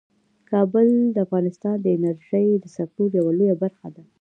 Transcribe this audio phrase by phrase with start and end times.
[0.49, 4.03] کابل د افغانستان د انرژۍ د سکتور یوه لویه برخه ده.